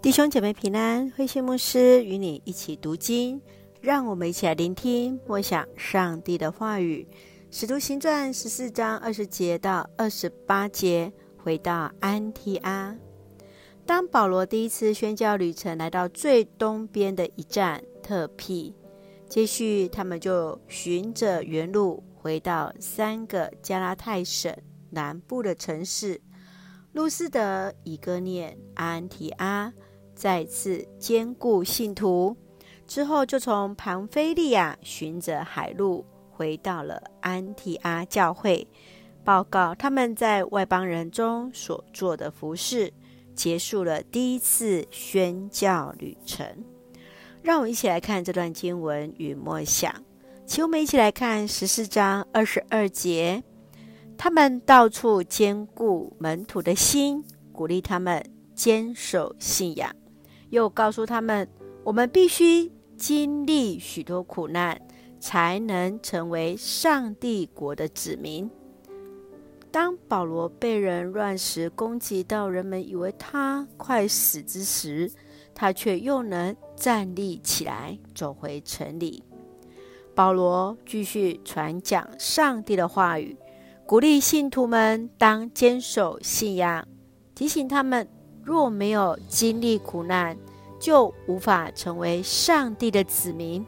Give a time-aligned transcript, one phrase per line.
[0.00, 3.42] 弟兄姐妹平安，慧馨牧师与你一起读经，
[3.80, 7.04] 让我们一起来聆听默想上帝的话语。
[7.50, 12.96] 《使徒行传》十四章二十节到二十八节，回到安提阿。
[13.84, 18.72] 当保罗第一次宣教旅程来到最东边的一站特庇，
[19.28, 24.56] 接续他们就循着原路回到三个加拉太省
[24.90, 26.20] 南部的城市：
[26.92, 29.72] 路斯德、以哥念、安提阿。
[30.18, 32.36] 再次坚固信徒
[32.88, 38.66] 之后，就从庞菲利亚循着海路回到了安提阿教会，
[39.22, 42.92] 报告他们在外邦人中所做的服事，
[43.36, 46.44] 结束了第一次宣教旅程。
[47.40, 49.94] 让我们一起来看这段经文与默想，
[50.44, 53.40] 请我们一起来看十四章二十二节，
[54.16, 58.20] 他们到处坚固门徒的心，鼓励他们
[58.56, 59.94] 坚守信仰。
[60.50, 61.48] 又告诉他们，
[61.84, 64.80] 我们必须经历许多苦难，
[65.20, 68.50] 才能成为上帝国的子民。
[69.70, 75.10] 当保罗被人乱石攻击到，人们以为他快死之时，
[75.54, 79.22] 他却又能站立起来，走回城里。
[80.14, 83.36] 保罗继续传讲上帝的话语，
[83.86, 86.88] 鼓励信徒们当坚守信仰，
[87.34, 88.08] 提醒他们。
[88.48, 90.34] 若没有经历苦难，
[90.80, 93.62] 就无法成为上帝的子民，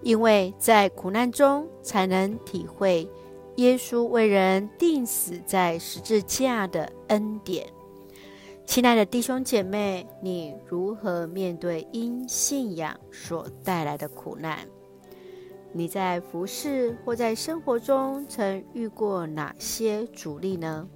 [0.00, 3.08] 因为在苦难中才能体会
[3.56, 7.66] 耶稣为人钉死在十字架的恩典。
[8.64, 14.58] 亲爱的弟兄姐妹，你如何面对因信仰所带来的苦难？
[15.72, 20.86] 你在服侍或在生活中曾遇过哪些阻力呢？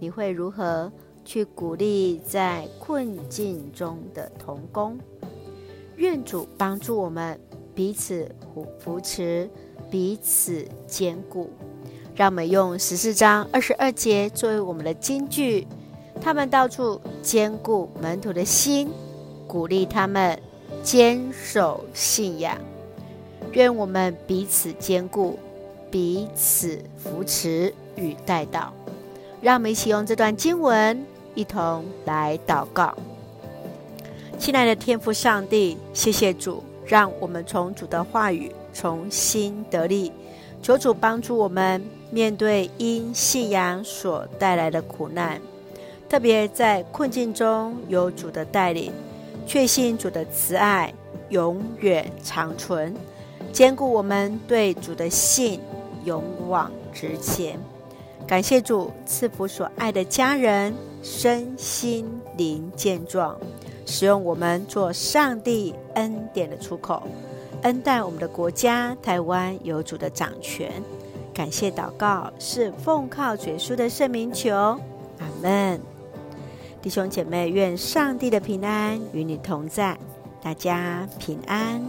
[0.00, 0.92] 你会如何
[1.28, 4.98] 去鼓励在困境中的童工，
[5.96, 7.38] 愿主帮助我们
[7.74, 9.46] 彼此扶扶持，
[9.90, 11.50] 彼此坚固。
[12.14, 15.66] 让我们用十四章二十二节作为我们的金句。
[16.18, 18.88] 他们到处坚固门徒的心，
[19.46, 20.40] 鼓励他们
[20.82, 22.56] 坚守信仰。
[23.52, 25.38] 愿我们彼此坚固，
[25.90, 28.72] 彼此扶持与带到。
[29.42, 31.04] 让我们一起用这段经文。
[31.38, 32.92] 一同来祷告，
[34.40, 40.10] 亲爱的天父上帝，谢谢主，让我们从主的话语重新得力。
[40.60, 45.40] 求主帮助我们面对因信仰所带来的苦难，
[46.08, 48.92] 特别在困境中有主的带领，
[49.46, 50.92] 确信主的慈爱
[51.28, 52.92] 永远长存，
[53.52, 55.60] 坚固我们对主的信，
[56.04, 57.56] 勇往直前。
[58.28, 62.06] 感谢主赐福所爱的家人身心
[62.36, 63.34] 灵健壮，
[63.86, 67.04] 使用我们做上帝恩典的出口，
[67.62, 70.70] 恩待我们的国家台湾有主的掌权。
[71.32, 75.80] 感谢祷告是奉靠主耶稣的圣名求，阿门。
[76.82, 79.98] 弟兄姐妹，愿上帝的平安与你同在，
[80.42, 81.80] 大家平安。